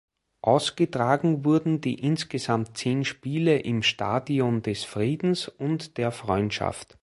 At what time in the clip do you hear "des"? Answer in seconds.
4.63-4.83